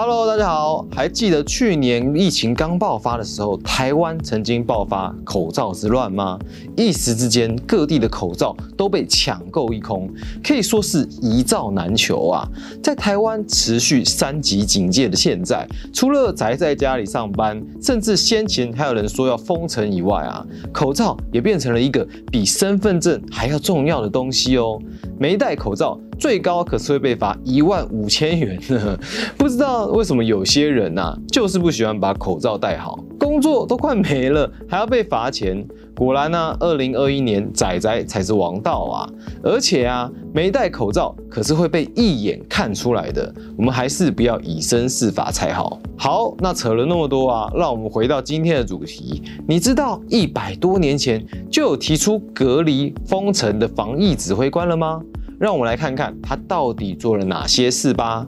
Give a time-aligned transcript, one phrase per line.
[0.00, 6.38] Hello，大家好，还记得去年疫情刚爆发的时候，台湾曾经爆发口罩之乱吗？
[6.76, 10.08] 一时之间，各地的口罩都被抢购一空，
[10.40, 12.48] 可以说是一罩难求啊。
[12.80, 24.80] 在台湾持续三级警戒的现在，除了宅在家里上班，甚至先前还有人说要封城以外啊，口罩也变成了一个比身份证还要重要的东西哦。
[25.18, 25.98] 没戴口罩。
[26.18, 28.98] 最高可是会被罚一万五千元呢。
[29.38, 35.66] 不知道为什么有些人呐，就是不喜欢把口罩戴好，工作都快没了，还要被罚钱。
[35.94, 39.08] 果然呢，二零二一年仔仔才是王道啊！
[39.42, 43.34] 而且啊，没戴口罩可是会被一眼看出来的。
[43.56, 45.80] 我们还是不要以身试法才好。
[45.96, 49.24] 好，那扯了那么多啊，让我们回到今天的主题。
[49.48, 55.02] 你知道一百多年前就有提出隔离封城的防疫指挥官了吗？
[55.38, 58.26] 让我们来看看他到底做了哪些事吧。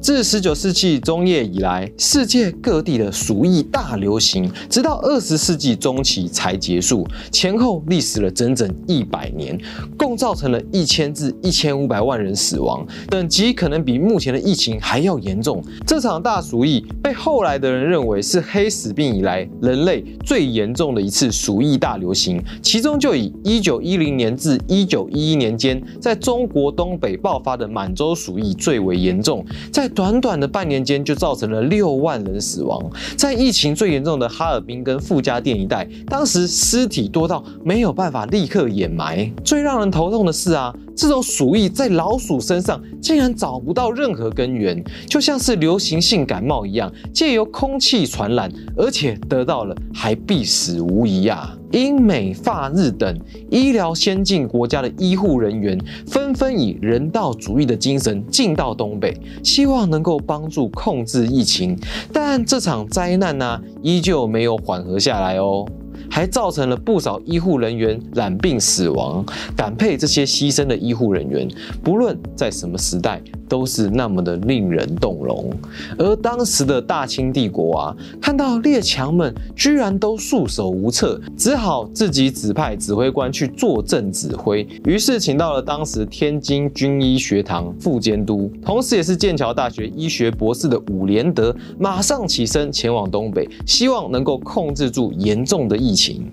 [0.00, 9.58] 自十九世纪中叶以来，世界各地的鼠疫大流行，直到二十世纪中期才结束，前后历时了整整一百年，
[9.96, 15.62] 共造成了一千至一千五百万人死亡，等级可能比目前的疫情还要严重。
[15.84, 32.80] 这场大鼠疫被后来的人认为是黑死病以来人类最严重的一次鼠疫大流行，其中就以一九一零年至一九一一年间在中国东北爆发的满洲鼠疫最为严重，在短短的半年间就造成了六万人死亡，
[33.16, 39.30] 在疫情最严重的哈尔滨跟富家店一带，当时尸体多到没有办法立刻掩埋。
[39.44, 51.56] 最让人头痛的是啊，这种鼠疫在老鼠身上竟然找不到任何根源，就像是流行性感冒一样，借由空气传染，而且得到了还必死无疑啊！
[51.70, 53.16] 英美法日等
[53.48, 61.78] 医疗先进国家的医护人员纷纷以人道主义的精神进到东北，希望能够帮助控制疫情。
[62.12, 65.64] 但这场灾难呢，依旧没有缓和下来哦。
[66.10, 69.24] 还造成了不少医护人员染病死亡，
[69.56, 71.48] 感佩这些牺牲的医护人员，
[71.82, 75.52] 不论在什么时代，都是那么的令人动容。
[75.98, 95.94] 而当时的大清帝国啊，看到列强们居然都束手无策，只好自己指派指挥官去坐镇指挥，于是请到了当时天津军医学堂副监督，同时也是剑桥大学医学博士的伍连德，马上起身前往东北，希望能够控制住严重的疫。
[95.98, 96.30] 情。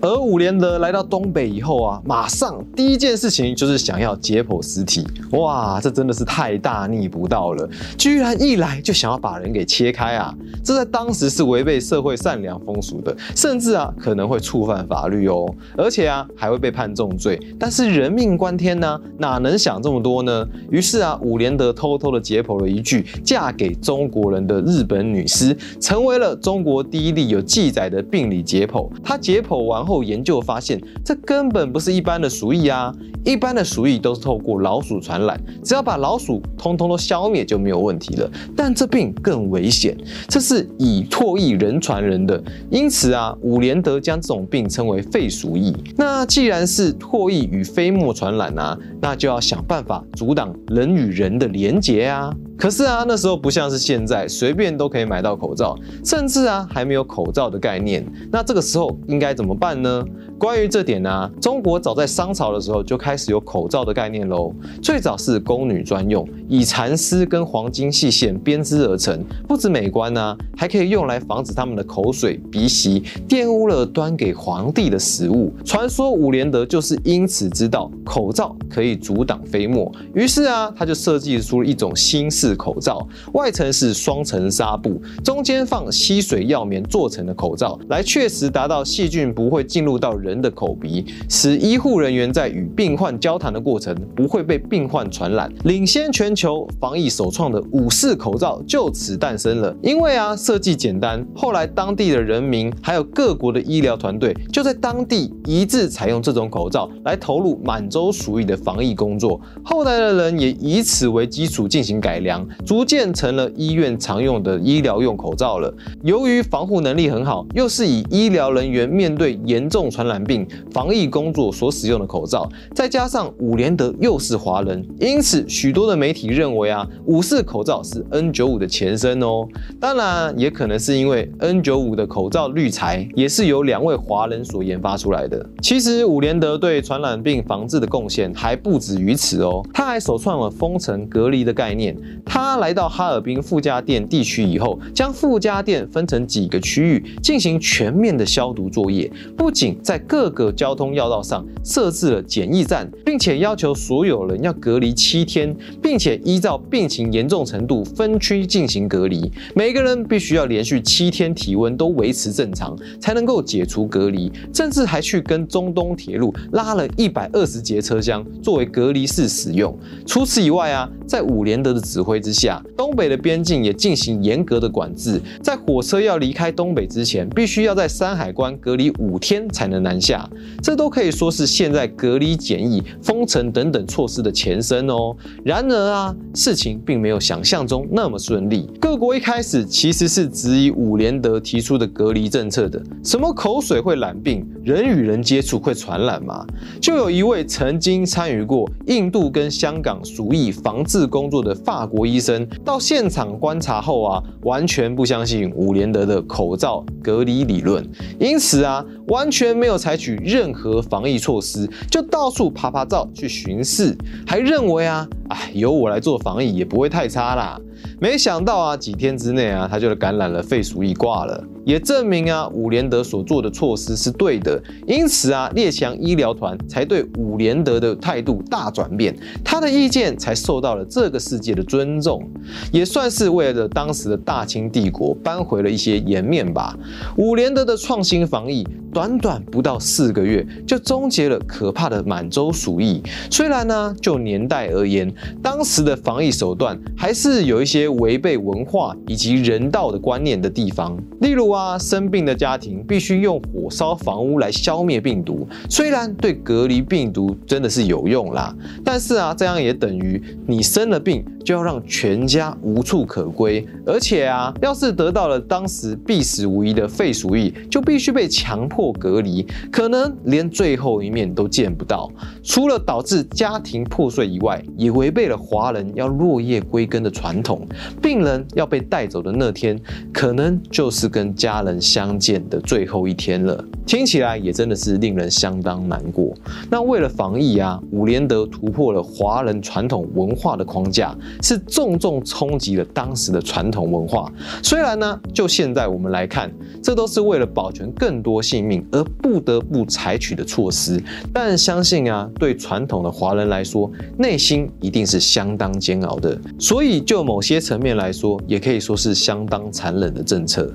[0.00, 5.04] 而伍连德来到东北以后啊，马上第一件事情就是想要解剖尸体。
[5.32, 7.68] 哇，这真的是太大逆不道了！
[7.96, 10.32] 居然一来就想要把人给切开啊！
[10.62, 17.38] 这在当时是违背社会善良风俗的，甚至啊可能会触犯法律哦，而且啊还会被判重罪。
[17.58, 20.46] 但是人命关天呢，哪能想这么多呢？
[20.70, 28.88] 于是啊，伍连德偷偷的解剖了一具嫁给中国人的日本女尸，成为了中国第一例有记载的病理解剖。
[29.02, 29.87] 他解剖完。
[29.88, 32.94] 后研究发现，这根本不是一般的鼠疫啊！
[33.24, 38.30] 一般的鼠疫都是透过老鼠传染，只要把老鼠通通都消灭就没有问题了。
[38.54, 39.96] 但这病更危险，
[40.28, 42.40] 这是以唾液人传人的，
[42.70, 45.74] 因此啊，伍连德将这种病称为肺鼠疫。
[45.96, 52.32] 那既然是唾液与飞沫传染啊，那就要想办法阻挡人与人的连结啊。
[52.58, 58.04] 可是啊，那时候不像是现在，随便都可以买到口罩，甚至啊还没有口罩的概念。
[58.32, 60.04] 那这个时候应该怎么办呢？
[60.38, 64.54] 关于这点呢，中国早在商朝的时候就开始有口罩的概念喽。
[64.80, 75.52] 最早是宫女专用，以蚕丝跟黄金细线编织而成，不止美观呢，还可以用来防止他们的口水、鼻息玷污了端给皇帝的食物。
[75.64, 90.27] 传说伍连德就是因此知道口罩可以阻挡飞沫，于是啊，他就设计出了一种新式口罩，外层是双层纱布，中间放吸水药棉做成的口罩，来确实达到细菌不会进入到人。
[90.28, 99.74] 人的口鼻，使医护人员在与病患交谈的过程不会被病患传染，领先全球防疫首创的五四口罩就此诞生了。
[99.82, 109.40] 因为啊，设计简单，后来当地的人民还有各国的医疗团队就在当地一致采用这种口罩来投入满洲鼠疫的防疫工作。
[109.64, 115.72] 后来的人也以此为基础进行改良，逐渐成了医院常用的医疗用口罩了。
[116.02, 120.17] 由于防护能力很好，又是以医疗人员面对严重传染。
[120.22, 129.46] 病防疫工作所使用的口罩，再加上伍连德又是华人，因此许多的媒体认为啊，五四口罩是 N95 的前身哦。
[129.80, 135.44] 当然，也可能是因为 N95 的口罩滤材也是由两位华人所研发出来的。
[135.62, 141.96] 其实伍连德对传染病防治的贡献还不止于此哦，他还首创了封城隔离的概念。
[142.24, 169.78] 他来到哈尔滨富加店地区以后，将富加店分成几个区域进行全面的消毒作业，不仅在各个交通要道上设置了检疫站，并且要求所有人要隔离七天，并且依照病情严重程度分区进行隔离，每个人必须要连续七天体温都维持正常，才能够解除隔离，甚至还去跟中东铁路拉了一百二十节车厢作为隔离室使用。
[170.06, 180.28] 除此以外啊，在伍连德的指挥之下，东北的边境也进行严格的管制，在火车要离开东北之前，必须要在山海关隔离五天才能南下。
[180.62, 185.14] 这都可以说是现在隔离、检疫、封城等等措施的前身哦。
[185.44, 188.68] 然而啊，事情并没有想象中那么顺利。
[188.80, 196.44] 各国一开始其实是质疑伍连德提出的隔离政策的，什么口水会染病，人与人接触会传染吗？
[196.80, 207.86] 就有一位曾经参与过印度跟香港鼠疫防治工作的法国医生，到现场观察后啊，完全不相信伍连德的口罩隔离理论，
[208.18, 213.96] 因此啊，完全没有采取任何防疫措施，就到处爬爬照去巡视，
[214.26, 217.58] 还认为啊，哎，由我来做防疫也不会太差啦。
[217.98, 224.58] 没想到啊，几天之内啊，他就感染了肺鼠疫挂了，也证明啊，伍连德所做的措施是对的。
[224.86, 232.26] 因此啊，列强医疗团才对伍连德的态度大转变，他的意见才受到了这个世界的尊重，
[232.72, 236.74] 也算是为了当时的大清帝国扳回了一些颜面吧。
[237.18, 243.02] 伍连德的创新防疫，短短不到四个月就终结了可怕的满洲鼠疫。
[243.30, 245.12] 虽然呢，就年代而言，
[245.42, 247.86] 当时的防疫手段还是有一些。
[247.98, 255.48] 违背文化以及人道的观念的地方，例如，生病的家庭必须用火烧房屋来消灭病毒。
[255.68, 263.66] 虽然对隔离病毒真的是有用啦，但是啊，这样也等于你生了病就要让全家无处可归。
[263.86, 272.10] 而且啊，要是得到了当时必死无疑的肺鼠疫，就必须被强迫隔离，可能连最后一面都见不到。
[272.42, 277.66] 除了导致家庭破碎以外，也违背了华人要落叶归根的传统。
[278.02, 279.78] 病人要被带走的那天，
[280.12, 283.64] 可能就是跟家家人相见的最后一天了。
[283.86, 286.34] 听起来也真的是令人相当难过。
[286.70, 294.30] 那为了防疫啊，伍连德突破了华人传统文化的框架，是重重冲击了当时的传统文化。
[294.62, 296.52] 虽然呢，就现在我们来看，
[296.82, 301.02] 这都是为了保全更多性命而不得不采取的措施，
[301.32, 306.38] 但相信啊，对传统的华人来说，内心一定是相当煎熬的。
[306.58, 307.58] 所以就某些。
[307.68, 310.72] 层面来说，也可以说是相当残忍的政策。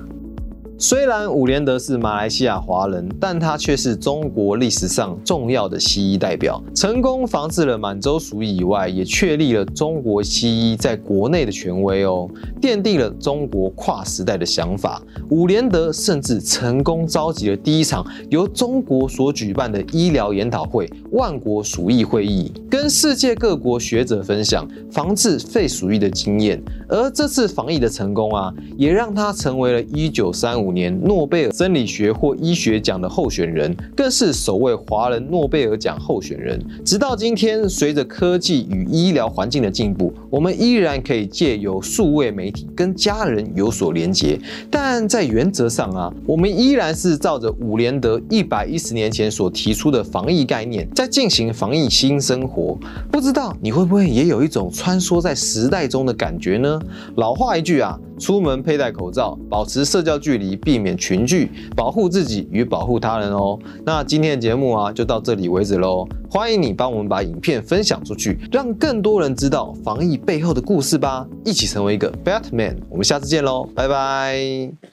[0.76, 12.28] 虽然伍连德是马来西亚华人，但他却是中国历史上重要的西医代表，成功防治了满洲鼠疫以外，也确立了中国西医在国内的权威哦，
[12.60, 15.00] 奠定了中国跨时代的想法。
[15.30, 26.60] 伍连德甚至成功召集了第一场由中国所举办的医疗研讨会——万国鼠疫会议，跟世界各国学者分享防治肺鼠疫的经验。
[26.88, 30.74] 而这次防疫的成功啊，也让他成为了一九三五。
[30.74, 36.60] 年诺贝尔生理学或医学奖的候选人，更是首位华人诺贝尔奖候选人。
[36.84, 44.36] 直到今天，随着科技与医疗环境的进步，我们依然可以借由数位媒体跟家人有所连结。
[44.68, 52.76] 但在原则上啊，我们依然是照着伍连德一百一十年前所提出的防疫概念，在进行防疫新生活。
[53.12, 56.80] 不知道你会不会也有一种穿梭在时代中的感觉呢？
[57.16, 57.98] 老话一句啊。
[58.16, 63.58] 出门佩戴口罩，保持社交距离，避免群聚，保护自己与保护他人哦。
[63.84, 66.06] 那今天的节目啊，就到这里为止喽。
[66.30, 71.26] 欢迎你帮我们把影片分享出去，让更多人知道防疫背后的故事吧。
[71.44, 72.76] 一起成为一个 Batman。
[72.88, 74.90] 我们下次见喽，拜拜。